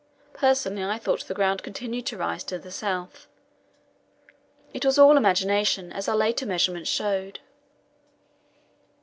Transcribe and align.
Personally 0.33 0.83
I 0.83 0.97
thought 0.97 1.27
the 1.27 1.35
ground 1.35 1.61
continued 1.61 2.07
to 2.07 2.17
rise 2.17 2.43
to 2.45 2.57
the 2.57 2.71
south. 2.71 3.27
It 4.73 4.83
was 4.83 4.97
all 4.97 5.15
imagination, 5.15 5.93
as 5.93 6.07
our 6.07 6.15
later 6.17 6.47
measurements 6.47 6.89
showed. 6.89 7.39